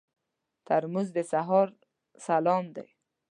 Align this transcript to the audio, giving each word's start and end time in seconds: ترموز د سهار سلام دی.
ترموز 0.65 1.07
د 1.15 1.17
سهار 1.31 1.67
سلام 2.25 2.65
دی. 2.75 2.87